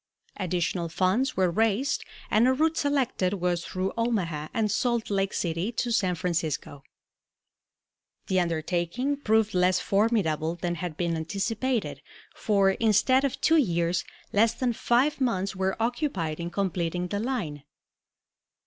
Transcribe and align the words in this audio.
Additional 0.35 0.89
funds 0.89 1.37
were 1.37 1.51
raised 1.51 2.03
and 2.31 2.47
a 2.47 2.53
route 2.53 2.75
selected 2.75 3.33
was 3.35 3.63
through 3.63 3.93
Omaha 3.95 4.47
and 4.51 4.71
Salt 4.71 5.11
Lake 5.11 5.31
City 5.31 5.71
to 5.73 5.91
San 5.91 6.15
Francisco. 6.15 6.81
The 8.25 8.39
undertaking 8.39 9.17
proved 9.17 9.53
less 9.53 9.79
formidable 9.79 10.55
than 10.55 10.73
had 10.73 10.97
been 10.97 11.15
anticipated, 11.15 12.01
for, 12.33 12.71
instead 12.71 13.23
of 13.23 13.39
two 13.41 13.57
years, 13.57 14.03
less 14.33 14.55
than 14.55 14.73
five 14.73 15.21
months 15.21 15.55
were 15.55 15.77
occupied 15.79 16.39
in 16.39 16.49
completing 16.49 17.09
the 17.09 17.19
line. 17.19 17.61